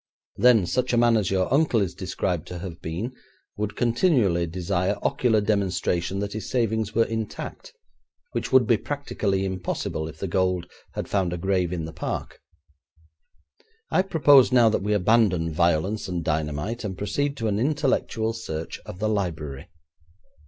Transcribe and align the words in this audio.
Then 0.37 0.65
such 0.65 0.93
a 0.93 0.97
man 0.97 1.15
as 1.15 1.29
your 1.29 1.53
uncle 1.53 1.79
is 1.79 1.93
described 1.93 2.47
to 2.47 2.57
have 2.57 2.81
been 2.81 3.13
would 3.55 3.75
continually 3.75 4.47
desire 4.47 4.97
ocular 5.03 5.41
demonstration 5.41 6.17
that 6.21 6.33
his 6.33 6.49
savings 6.49 6.95
were 6.95 7.03
intact, 7.03 7.71
which 8.31 8.51
would 8.51 8.65
be 8.65 8.77
practically 8.77 9.45
impossible 9.45 10.07
if 10.07 10.17
the 10.17 10.27
gold 10.27 10.65
had 10.95 11.07
found 11.07 11.33
a 11.33 11.37
grave 11.37 11.71
in 11.71 11.85
the 11.85 11.93
park. 11.93 12.39
I 13.91 14.01
propose 14.01 14.51
now 14.51 14.69
that 14.69 14.81
we 14.81 14.93
abandon 14.93 15.53
violence 15.53 16.07
and 16.07 16.23
dynamite, 16.25 16.83
and 16.83 16.97
proceed 16.97 17.37
to 17.37 17.47
an 17.47 17.59
intellectual 17.59 18.33
search 18.33 18.79
of 18.87 18.97
the 18.97 19.07
library.' 19.07 19.69